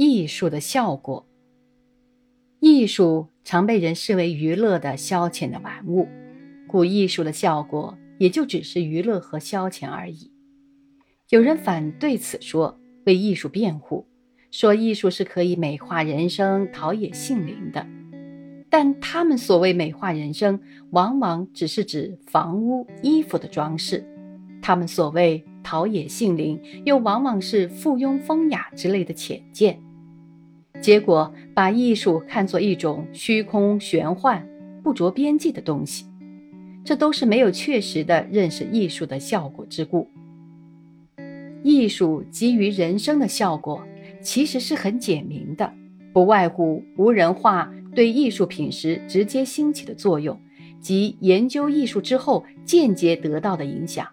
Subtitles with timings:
[0.00, 1.26] 艺术的效果。
[2.60, 6.06] 艺术常被人视为娱乐的消遣的玩物，
[6.68, 10.30] 故艺术的效果也就只是娱乐和消遣而已。
[11.30, 14.06] 有人反对此说，为艺术辩护，
[14.52, 17.84] 说艺术是可以美化人生、陶冶性灵的。
[18.70, 24.04] 但他们所谓美化人生，往往只是指房屋、衣服的装饰；
[24.62, 29.82] 他们所谓陶冶性灵，又往往是附庸风雅之类的浅见。
[30.80, 34.46] 结果把艺术看作一种虚空玄幻、
[34.82, 36.06] 不着边际的东西，
[36.84, 40.08] 这都是没有确实的认识艺术的效果之故。
[41.62, 43.84] 艺术给予人生的效果
[44.22, 45.72] 其实是很简明的，
[46.12, 50.40] 不外乎无人化对艺术品时直接兴起的作用，
[50.80, 54.06] 及研究艺术之后间接得到的影响。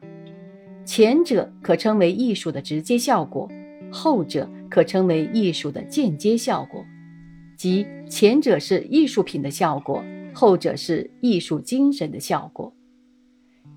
[0.84, 3.48] 前者可称为艺术的直接效果。
[3.92, 6.86] 后者可称为艺术的间接效果，
[7.58, 10.04] 即前者是艺术品的效果，
[10.34, 12.74] 后者是艺术精神的效果。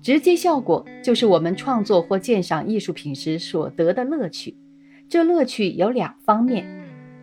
[0.01, 4.55] 直接效果就是我们创作或鉴赏艺术品时所得的乐趣，
[5.09, 6.65] 这乐趣有两方面：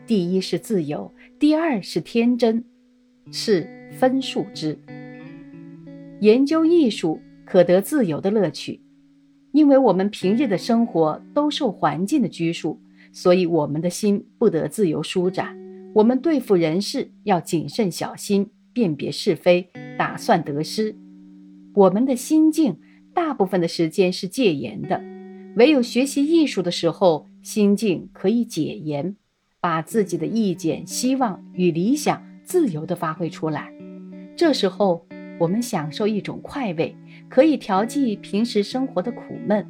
[0.06, 2.64] 第一是自由，第二是天真，
[3.32, 4.78] 是分数之。
[6.20, 8.80] 研究艺术可得自由的乐趣，
[9.52, 12.80] 因为我们平日的生活都受环境的拘束。
[13.16, 15.56] 所以，我们的心不得自由舒展。
[15.94, 20.94] 我们对付人事要谨慎小心，辨别是非，打算得失。
[21.72, 22.76] 我们的心境
[23.14, 25.02] 大部分的时间是戒严的，
[25.56, 29.16] 唯有学习艺术的时候，心境可以解严，
[29.62, 33.72] 把自己的意见、希望与理想自由地发挥出来。
[34.36, 35.06] 这时候，
[35.40, 36.94] 我们享受一种快慰，
[37.30, 39.66] 可以调剂平时生活的苦闷。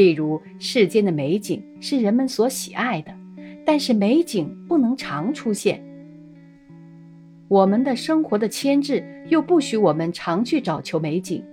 [0.00, 3.14] 例如，世间的美景是人们所喜爱的，
[3.66, 5.84] 但是美景不能常出现。
[7.48, 11.44] 我们的生活的牵制又不许我们常去找求美景。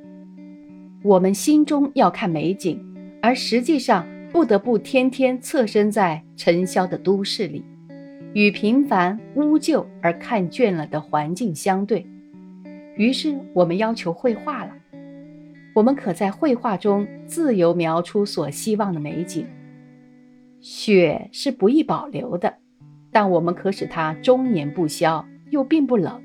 [1.04, 2.82] 我们心中要看美景，
[3.22, 7.66] 而实际上不得不天天侧身在尘嚣的都市里，
[8.32, 12.08] 与平凡污旧而看倦了的环境相对。
[12.96, 14.72] 于是，我们要求绘画了。
[15.78, 19.46] 我们可在绘画中自由描出所希望的美景。
[20.60, 22.58] 雪是不易保留的，
[23.12, 26.20] 但我们可使它终年不消，又并不冷。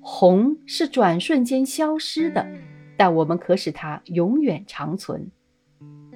[0.00, 2.48] 红是转瞬间消失的，
[2.96, 5.30] 但我们可使它永远长存。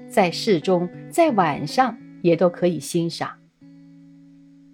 [0.09, 3.29] 在室中，在晚上也都可以欣赏。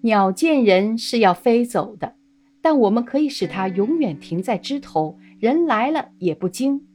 [0.02, 2.14] 鸟见人是要飞走的，
[2.62, 6.86] 但我们可以使它永远停在枝头，人来了也不惊。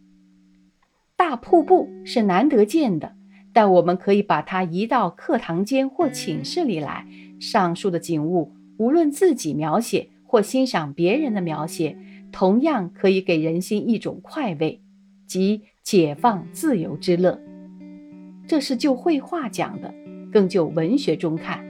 [1.15, 3.13] 大瀑布是难得见的，
[3.53, 7.05] 但我们可以把它移到课堂间或寝室里来。
[7.39, 11.97] 上述的景物，无论自己描写或欣赏别人的描写，
[12.31, 14.81] 同样可以给人心一种快慰，
[15.27, 17.39] 即解放自由之乐。
[18.47, 19.93] 这是就绘画讲的，
[20.31, 21.63] 更就文学中看。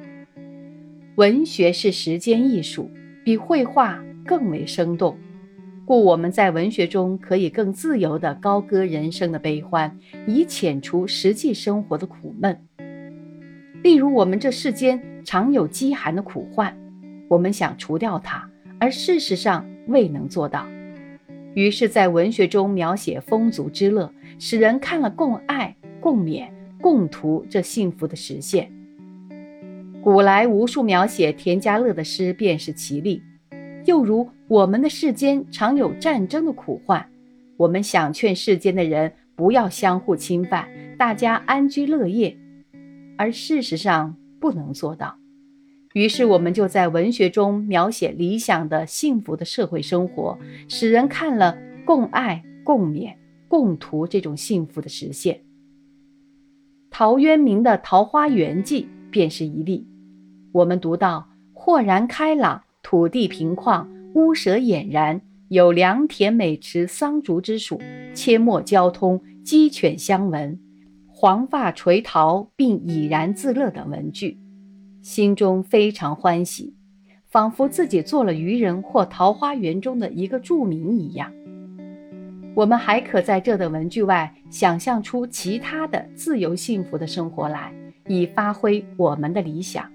[1.16, 2.90] 文学是时间艺术，
[3.24, 5.18] 比绘画更为生动。
[5.86, 12.58] 故我们在文学中可以更自由地高歌人生的悲欢，以遣除实际生活的苦闷。
[13.84, 16.74] 例如，我们这世间常有饥寒的苦患，
[17.28, 18.50] 我们想除掉它，
[18.80, 20.66] 而事实上未能做到。
[21.54, 26.48] 于是，在文学中描写丰足之乐，使人看了共爱、共勉、
[26.82, 28.72] 共图这幸福的实现。
[30.02, 33.22] 古来无数描写田家乐的诗，便是其例。
[33.86, 37.06] 又如我们的世间常有战争的苦患，
[37.58, 40.68] 我们想劝世间的人不要相互侵犯，
[40.98, 42.38] 大家安居乐业，
[43.18, 45.18] 而事实上不能做到。
[45.94, 53.14] 于是我们就在文学中描写理想的幸福的社会生活，使人看了共爱、共勉、
[53.48, 55.42] 共图这种幸福的实现。
[56.90, 59.86] 陶渊明的《桃花源记》便是一例。
[60.52, 62.64] 我们读到豁然开朗。
[62.84, 67.80] 土地平旷，屋舍俨然，有良田美池桑竹之属，
[68.14, 70.60] 阡陌交通，鸡犬相闻，
[71.08, 74.38] 黄发垂髫，并怡然自乐等文句，
[75.02, 76.76] 心中非常欢喜，
[77.26, 81.32] 仿佛自己做了渔人或桃花源中的一个住民一样。
[82.54, 87.74] 我们还可在这等文句外，想象出其他的自由幸福的生活来，
[88.08, 89.90] 以发挥我们的理想。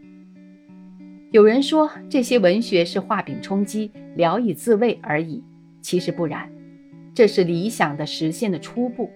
[1.30, 5.44] 有人说这些文学是画饼充饥、聊以自慰而已，
[5.82, 6.50] 其实不然，
[7.12, 9.10] 这是理想的实现的初步。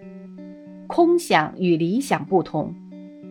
[0.86, 2.74] 空想与理想不同，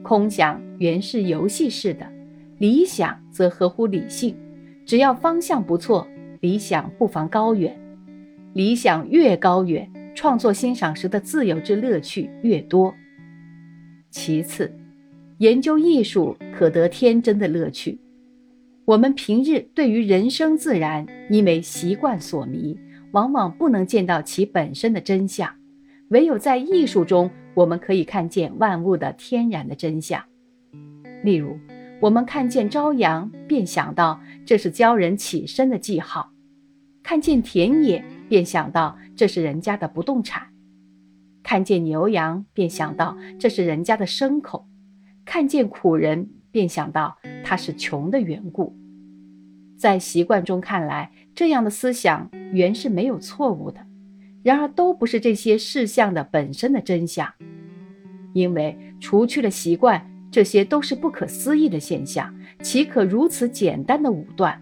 [0.01, 2.11] 空想原是游戏式的，
[2.57, 4.35] 理想则合乎理性。
[4.83, 6.07] 只要方向不错，
[6.39, 7.79] 理想不妨高远。
[8.53, 12.91] 理想越高远，创作欣赏时的自由之乐趣越多。
[14.09, 14.73] 其次，
[15.37, 17.99] 研究艺术可得天真的乐趣。
[18.91, 22.77] 我们平日对于人生自然，因为习惯所迷，
[23.11, 25.49] 往往不能见到其本身的真相。
[26.09, 30.21] 唯有在艺术中，我们可以看见万物的天然的真相。
[31.23, 31.57] 例如，
[32.01, 36.33] 我们看见朝阳，便想到这是教人起身的记号；
[37.01, 40.47] 看见田野，便想到这是人家的不动产；
[41.41, 44.65] 看见牛羊，便想到这是人家的牲口；
[45.23, 48.80] 看见苦人，便想到他是穷的缘故。
[49.81, 53.83] 在习惯中看来，这样的思想原是没有错误的。
[54.43, 57.27] 然而，都不是这些事项的本身的真相，
[58.33, 62.31] 因为除去了习惯，这些都是不可思议的现象，
[62.61, 64.61] 岂可如此简单的武断？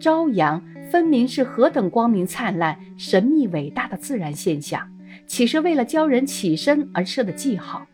[0.00, 0.60] 朝阳
[0.90, 4.90] 分明是何等光明灿烂、神秘伟大的自然现象，
[5.28, 7.86] 岂是为了教人起身而设的记号？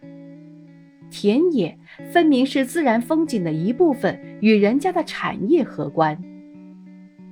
[1.10, 1.78] 田野
[2.12, 6.22] 分明是自然风景的一部分，与人家的产业何关？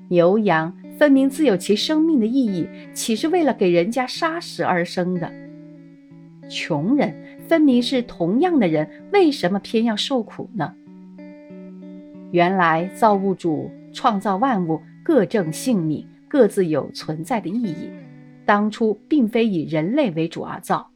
[0.08, 0.76] 牛羊。
[0.99, 5.31] 分明自有其生命的意义，岂是为了给人家杀食而生的？
[6.49, 7.14] 穷人
[7.46, 10.73] 分明是同样的人，为什么偏要受苦呢？
[12.31, 17.90] 原来造物主创造万物，各正性命，各自有存在的意义。
[18.46, 20.88] 当初并非以人类为主而造，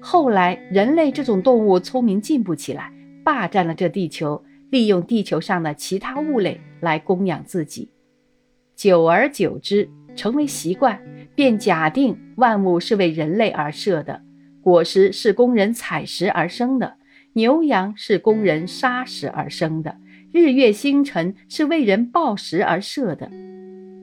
[0.00, 2.90] 后来人类这种动物聪明进步起来，
[3.22, 7.90] 霸占了这地球，利用地球上的其他物类来供养自己。
[8.74, 10.98] 久而久之，成为习惯，
[11.34, 14.22] 便假定万物是为人类而设的，
[14.62, 16.96] 果实是供人采食而生的，
[17.34, 19.98] 牛羊是供人杀食而生的，
[20.32, 23.30] 日月星辰是为人报时而设的，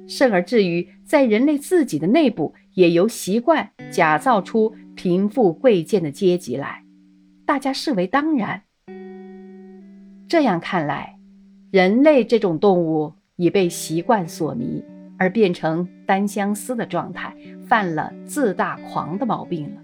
[0.07, 6.83] 甚而至于在人类自己的内部，也由习惯假造出贫富贵贱的阶级来，
[7.45, 8.63] 大家视为当然。
[10.27, 11.17] 这样看来，
[11.71, 13.13] 人类这种动物。
[13.39, 14.83] 已被习惯所迷，
[15.15, 17.31] 而变成单相思的状态，
[17.67, 19.81] 犯了自大狂的毛病了。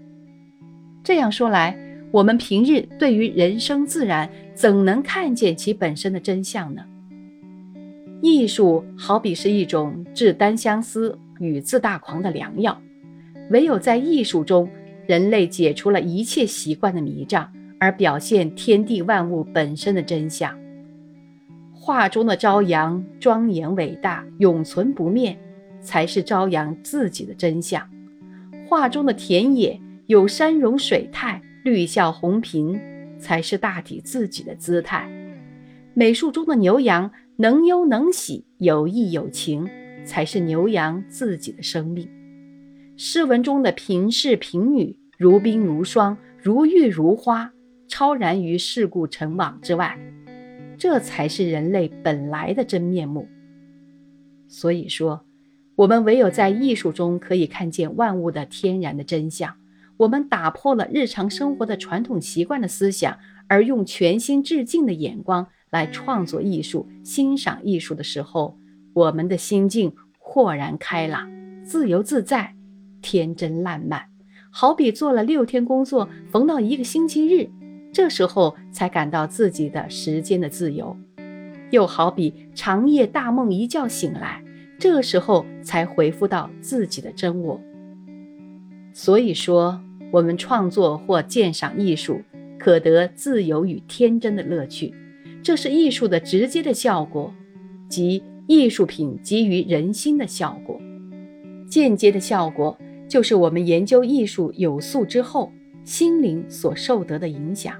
[1.04, 1.78] 这样说来，
[2.10, 6.84] 我们平日对于人生自然，怎能看见其本身的真相呢？
[8.20, 12.76] 艺术好比是一种治单相思与自大狂的良药，
[13.50, 14.68] 唯有在艺术中，
[15.06, 20.58] 人类解除了一切习惯的迷障，而表现天地万物本身的真相。
[21.72, 25.38] 画中的朝阳庄严伟大，永存不灭，
[25.82, 27.82] 才是朝阳自己的真相；
[28.66, 32.80] 画中的田野有山容水态，绿笑红颦，
[33.18, 35.06] 才是大体自己的姿态；
[35.92, 39.68] 美术中的牛羊能忧能喜，有义有情，
[40.06, 42.06] 才是牛羊自己的生命；
[42.96, 47.52] 诗文中的平士平女如冰如霜，如玉如花，
[47.88, 49.98] 超然于世故尘网之外。
[50.78, 53.26] 这才是人类本来的真面目。
[54.46, 55.24] 所以说，
[55.74, 59.54] 我们唯有在艺术中可以看见万物的天然的真相。
[59.96, 63.16] 我们打破了日常生活的传统习惯的思想，
[63.48, 68.56] 而用全新致敬的眼光来创作艺术、欣赏艺术的时候，
[68.92, 71.28] 我们的心境豁然开朗、
[71.64, 72.54] 自由自在、
[73.04, 74.06] 天真烂漫，
[74.50, 77.50] 好比做了六天工作，逢到一个星期日。
[77.92, 80.96] 这时候才感到自己的时间的自由，
[81.70, 84.42] 又好比长夜大梦一觉醒来，
[84.78, 87.60] 这时候才回复到自己的真我。
[88.94, 89.80] 所以说，
[90.10, 92.22] 我们创作或鉴赏艺术，
[92.58, 94.94] 可得自由与天真的乐趣，
[95.42, 97.32] 这是艺术的直接的效果，
[97.88, 100.80] 即艺术品给予人心的效果；
[101.68, 102.76] 间接的效果，
[103.08, 105.52] 就是我们研究艺术有素之后。
[105.84, 107.78] 心灵所受得的影响，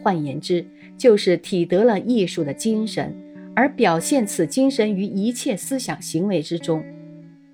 [0.00, 0.64] 换言之，
[0.96, 3.12] 就是体得了艺术的精神，
[3.52, 6.84] 而表现此精神于一切思想行为之中。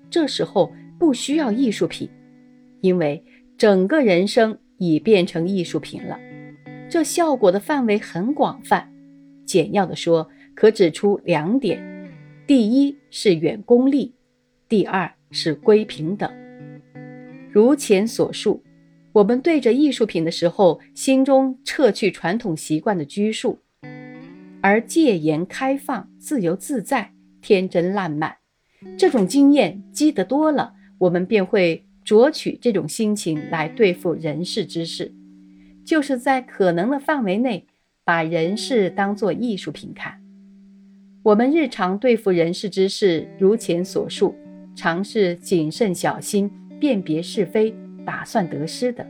[0.07, 2.07] 这时候不需要艺术品，
[2.81, 3.23] 因为
[3.57, 6.19] 整个人生已变成艺术品了。
[6.87, 8.93] 这效果的范围很广泛。
[9.43, 11.81] 简要的说，可指出两点：
[12.45, 14.13] 第一是远功利，
[14.67, 16.31] 第二是归平等。
[17.51, 18.63] 如前所述。
[19.11, 23.59] 我们对着艺术品的时候，心中撤去传统习惯的拘束，
[24.61, 28.35] 而戒严开放、自由自在、天真烂漫。
[28.97, 35.11] 这种经验积得多了，我们便会酌取这种心情来对付人世之事，
[35.83, 37.65] 就是在可能的范围内，
[38.05, 40.21] 把人事当作艺术品看。
[41.23, 44.35] 我们日常对付人事之事，如前所述，
[44.75, 49.05] 常是谨慎小心，辨别是非，打算得失的。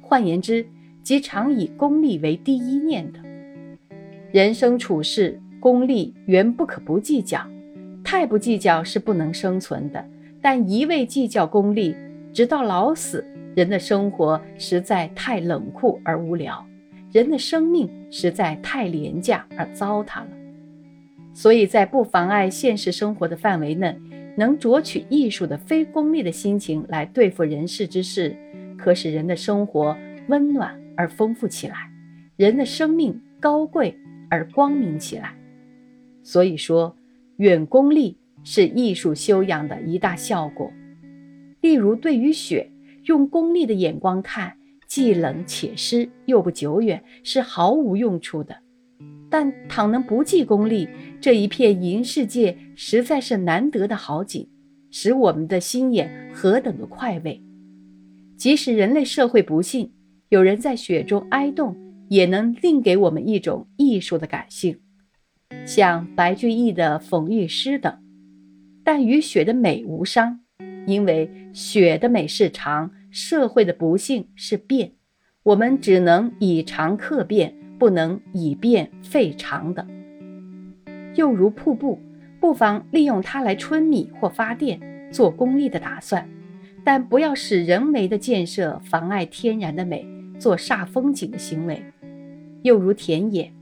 [0.00, 0.66] 换言之，
[1.02, 3.18] 即常以功利为第一念的。
[4.30, 7.40] 人生处事，功利原不可不计较，
[8.04, 10.04] 太不计较是不能生存的。
[10.40, 11.96] 但一味计较功利，
[12.32, 13.24] 直到老死，
[13.56, 16.64] 人的生活实在太冷酷而无聊，
[17.10, 20.28] 人的生命实在太廉价而糟蹋了。
[21.32, 23.98] 所以在不妨碍现实生活的范围内，
[24.38, 28.36] 能酌取艺术的非功利的心情来对付人世之事，
[28.78, 29.96] 可使人的生活
[30.28, 31.90] 温暖而丰富起来，
[32.36, 33.98] 人的生命高贵
[34.30, 35.34] 而光明起来。
[36.22, 36.96] 所以说，
[37.38, 40.70] 远功利是艺术修养的一大效果。
[41.60, 42.70] 例如，对于雪，
[43.06, 48.58] 用功利的眼光看，既冷且湿，又不久远，是毫无用处的。
[49.30, 50.88] 但倘能不计功利，
[51.20, 54.48] 这一片银世界实在是难得的好景，
[54.90, 57.42] 使我们的心眼何等的快慰！
[58.36, 59.92] 即使人类社会不幸，
[60.28, 61.76] 有人在雪中哀动，
[62.08, 64.78] 也能另给我们一种艺术的感性，
[65.66, 67.92] 像白居易的讽喻诗等。
[68.84, 70.40] 但与雪的美无伤，
[70.86, 74.92] 因为雪的美是长，社会的不幸是变，
[75.42, 77.57] 我们只能以长克变。
[77.78, 79.86] 不能以变废长的，
[81.14, 82.00] 又如瀑布，
[82.40, 84.80] 不妨利用它来春米或发电，
[85.12, 86.28] 做功利的打算，
[86.84, 90.06] 但不要使人为的建设妨碍天然的美，
[90.38, 91.82] 做煞风景的行为。
[92.62, 93.52] 又如田野，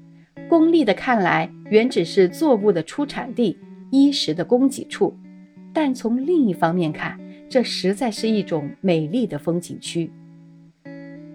[0.49, 3.59] 功利的看来，原只是作物的出产地、
[3.91, 5.15] 衣食的供给处，
[5.75, 7.21] 但从另一方面看，
[7.51, 10.11] 这实在是一种美丽的风景区。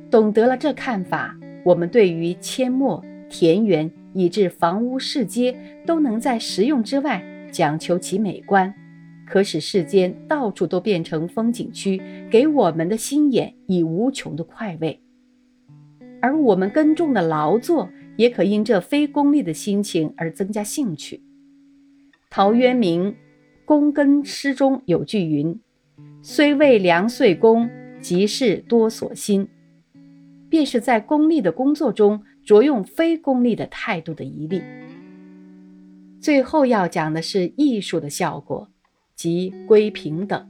[0.09, 1.37] 懂得了这看法。
[1.63, 8.73] 我们对于阡陌、田园以至房屋市街，都能在实用之外讲求其美观，
[9.27, 14.99] 可使世间到处都变成风景区，给我们的心眼以无穷的快慰。
[16.19, 21.21] 而我们耕种的劳作，也可因这非功利的心情而增加兴趣。
[22.29, 23.13] 陶渊明
[23.65, 25.59] 《躬耕诗》中有句云
[26.21, 29.47] ：“虽未良岁功，即是多所心。”
[30.51, 34.61] 便是在功利的工作中着用非功利的态度的一例。
[36.19, 38.67] 最后要讲的是艺术的效果，
[39.15, 40.45] 即归平等。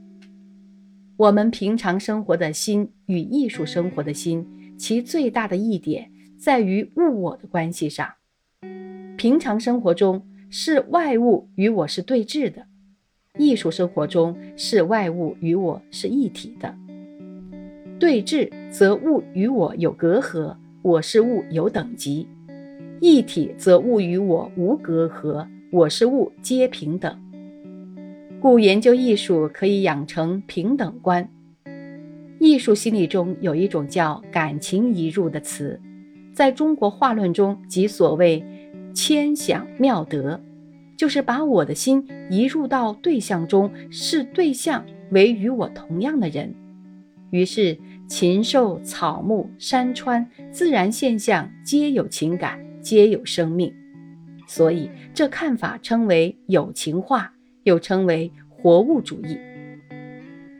[1.16, 8.14] 我们平常生活的心与艺术生活的心，其最大的一点在于物我的关系上。
[9.16, 12.62] 平常生活中，是外物与我是对峙的；
[13.38, 16.76] 艺术生活中，是外物与我是一体的。
[18.00, 22.26] 对峙则物与我有隔阂，我是物有等级；
[23.02, 27.14] 一体则物与我无隔阂，我是物皆平等。
[28.40, 31.28] 故研究艺术可以养成平等观。
[32.40, 35.78] 艺术心理中有一种叫“感情移入”的词，
[36.32, 38.42] 在中国画论中即所谓
[38.96, 40.40] “千想妙得”，
[40.96, 46.54] 就是把我的心移入到对象中，视对象为与我同样的人。
[47.30, 47.78] 于是，
[48.12, 53.74] 禽兽、草木、山川、自然现象皆有情感，皆有生命。
[54.46, 59.38] 所以，这看法称为有情画，又称为活物主义。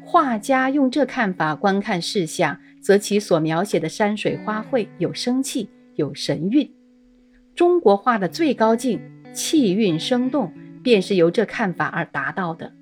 [0.03, 6.73] 画家用这看法观看事项，则其所描写的山水花卉有生气，有神韵。
[7.55, 8.99] 中国画的最高境，
[9.35, 10.51] 气韵生动，
[10.83, 12.73] 便是由这看法而达到的。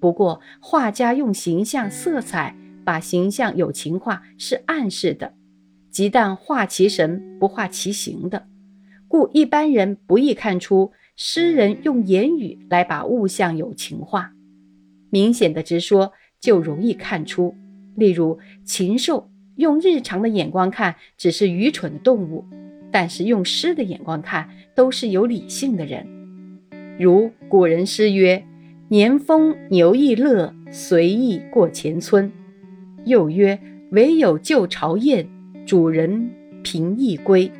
[0.00, 2.56] 不过，画家用形象、色彩。
[2.88, 5.34] 把形象有情化是暗示的，
[5.90, 8.46] 即但画其神不画其形的，
[9.06, 14.32] 故一般人不易看出诗人用言语来把物象有情化。
[15.10, 17.54] 明显的直说就容易看出，
[17.94, 22.46] 例如禽兽，用日常的眼光看只是愚蠢的动物，
[22.90, 26.06] 但是用诗的眼光看都是有理性的人。
[26.98, 28.42] 如古人诗曰
[28.88, 32.32] ：“年丰牛亦乐，随意过前村。”
[33.04, 33.58] 又曰
[33.92, 35.28] ：“唯有旧巢燕，
[35.64, 36.30] 主人
[36.62, 37.50] 平易归。”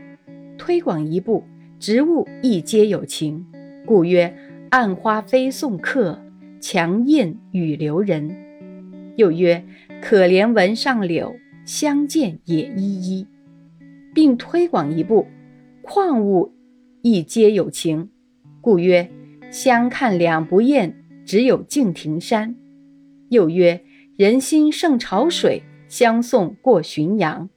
[0.59, 1.45] 推广一步，
[1.79, 3.47] 植物亦皆有情，
[3.87, 4.37] 故曰
[4.71, 6.21] ：“暗花飞送客，
[6.61, 8.37] 强燕语留人。”
[9.17, 9.65] 又曰
[10.03, 13.27] ：“可怜闻上柳，相见也依依。”
[14.13, 15.27] 并推广一步，
[15.81, 16.53] 矿物
[17.03, 18.11] 亦皆有情，
[18.61, 19.11] 故曰
[19.51, 22.55] ：“相看两不厌，只有敬亭山。”
[23.31, 23.81] 又曰。
[24.19, 27.49] 人心胜潮水，相送过浔阳。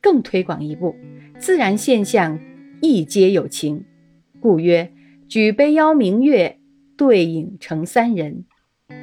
[0.00, 0.94] 更推广一步，
[1.40, 2.38] 自然现象
[2.80, 3.84] 亦皆有情，
[4.38, 4.92] 故曰：
[5.26, 6.60] 举杯邀明月，
[6.96, 8.44] 对影成三人。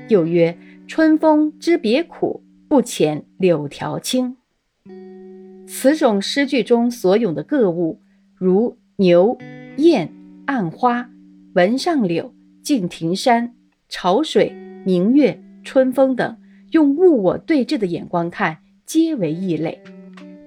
[0.07, 0.57] 又曰：
[0.87, 4.37] 春风知别苦，不遣柳条青。
[5.67, 7.99] 此种诗句中所咏的各物，
[8.33, 9.37] 如牛、
[9.75, 10.13] 雁、
[10.45, 11.09] 暗花、
[11.55, 12.33] 文上柳、
[12.63, 13.53] 敬亭山、
[13.89, 14.55] 潮水、
[14.85, 16.37] 明月、春风等，
[16.71, 19.79] 用物我对峙的眼光看，皆为异类；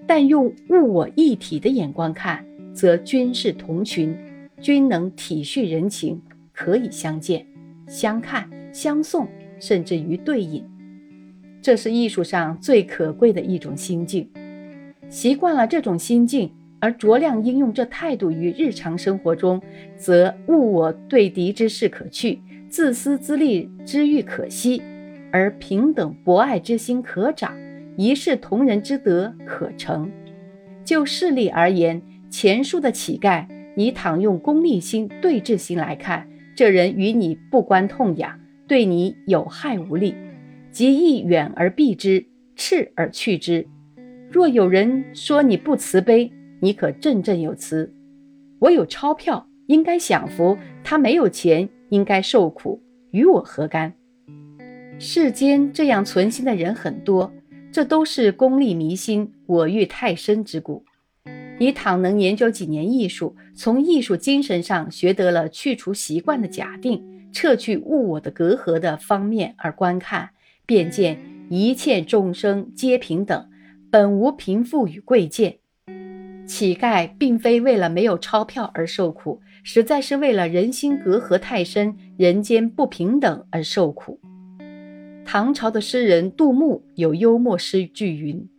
[0.06, 4.16] 但用物我一体的眼光看，则均是同群，
[4.60, 7.44] 均能体恤人情，可以相见、
[7.88, 9.26] 相看、相送，
[9.58, 10.64] 甚至于对饮。
[11.60, 14.28] 这是艺术上最可贵的一种心境。
[15.08, 19.60] 习惯了这种心境，而酌量应用这态度于日常生活中，
[19.96, 22.38] 则物我对敌之事可去，
[22.68, 24.80] 自私自利之欲可息，
[25.32, 27.56] 而平等博爱之心可长，
[27.96, 30.10] 一视同仁之德可成。
[30.84, 40.14] 就事例而言，前述的乞丐，你倘用功利心、对峙心来看，这人与你不关痛痒，对你有害无利，
[40.70, 43.66] 即亦远而避之，斥而去之。
[44.30, 47.92] 若有人说你不慈悲，你可振振有词。
[48.58, 52.82] 我有钞票，应该享福；他没有钱，应该受苦。
[53.10, 53.92] 与我何干？
[54.98, 57.32] 世间这样存心的人很多，
[57.72, 60.84] 这都是功利迷心、我欲太深之故。
[61.58, 70.30] 你倘能研究几年艺术，从艺术精神上学得了去除习惯的假定、撤去物我的隔阂的方面而观看，
[70.66, 71.18] 便见
[71.50, 73.48] 一切众生皆平等。
[73.90, 75.58] 本无贫富与贵贱，
[76.46, 84.18] 乞丐并非为了没有钞票而受苦，实在是为了人心隔阂太深、人间不平等而受苦。
[85.32, 88.50] 唐朝的诗人杜牧有幽默诗句云：“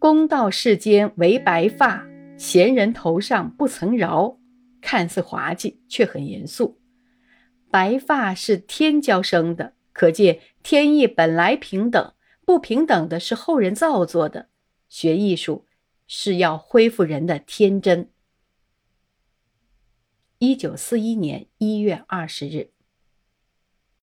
[0.00, 2.04] 公道世间唯白发，
[2.36, 4.36] 闲人头上不曾饶。”
[4.82, 6.80] 看似滑稽，却很严肃。
[7.70, 12.12] 白发是天骄生的，可见天意本来平等，
[12.44, 14.48] 不平等的是后人造作的。
[14.88, 15.66] 学艺术
[16.08, 18.10] 是要恢复人的天真。
[20.40, 22.72] 一九四一年一月二十日。